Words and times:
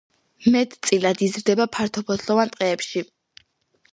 მეტწილად 0.53 1.21
იზრდება 1.25 1.67
ფართოფოთლოვან 1.77 2.53
ტყეებში. 2.55 3.03